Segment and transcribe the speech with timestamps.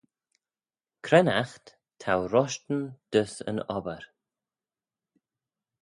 [1.05, 1.67] Cre'n aght
[2.01, 4.03] t'ou roshtyn dys yn obbyr?